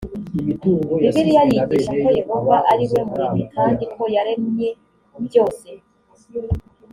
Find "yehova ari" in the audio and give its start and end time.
2.19-2.85